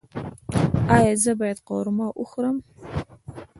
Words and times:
ایا 0.95 1.13
زه 1.23 1.31
باید 1.39 1.59
قورمه 1.67 2.07
وخورم؟ 2.21 2.57